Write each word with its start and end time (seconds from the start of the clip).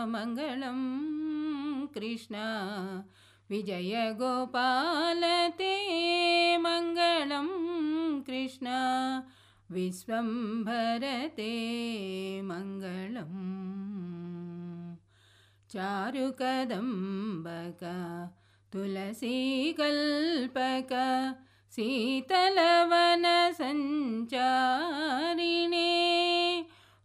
मङ्गलं 0.07 1.87
कृष्ण। 1.87 2.35
विजय 3.49 4.13
गोपालते 4.13 5.73
मङ्गलं 6.57 8.21
कृष्ण। 8.21 8.67
विश्वम्भरते 9.71 11.51
मङ्गलम् 12.41 14.95
चारुकदम्बक 15.69 17.83
तुलसीकल्पक 18.73 20.89
शीतलवनसञ्चारिणे 21.71 23.98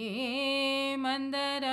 And 1.13 1.33
that 1.33 1.70